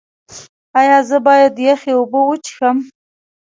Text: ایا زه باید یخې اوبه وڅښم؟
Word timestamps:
ایا 0.79 0.97
زه 1.09 1.17
باید 1.27 1.53
یخې 1.67 1.91
اوبه 1.97 2.19
وڅښم؟ 2.27 2.77